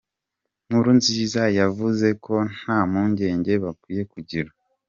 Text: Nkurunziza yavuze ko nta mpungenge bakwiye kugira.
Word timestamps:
Nkurunziza 0.67 1.43
yavuze 1.59 2.07
ko 2.25 2.35
nta 2.57 2.79
mpungenge 2.89 3.53
bakwiye 3.63 4.03
kugira. 4.13 4.49